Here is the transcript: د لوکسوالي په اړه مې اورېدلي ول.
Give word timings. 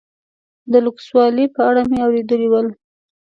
د 0.71 0.73
لوکسوالي 0.85 1.45
په 1.55 1.61
اړه 1.69 1.81
مې 1.89 1.99
اورېدلي 2.05 2.47
ول. 2.49 2.67